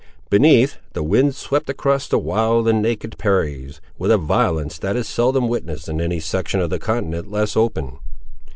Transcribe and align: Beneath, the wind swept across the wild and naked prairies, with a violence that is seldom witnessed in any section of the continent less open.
Beneath, 0.31 0.79
the 0.93 1.03
wind 1.03 1.35
swept 1.35 1.69
across 1.69 2.07
the 2.07 2.17
wild 2.17 2.67
and 2.67 2.81
naked 2.81 3.19
prairies, 3.19 3.81
with 3.99 4.09
a 4.09 4.17
violence 4.17 4.79
that 4.79 4.95
is 4.95 5.07
seldom 5.07 5.47
witnessed 5.47 5.87
in 5.87 6.01
any 6.01 6.19
section 6.19 6.59
of 6.59 6.71
the 6.71 6.79
continent 6.79 7.29
less 7.29 7.55
open. 7.55 7.99